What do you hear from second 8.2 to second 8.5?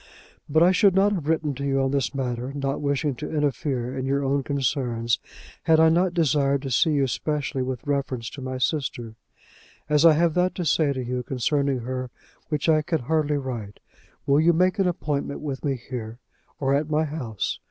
to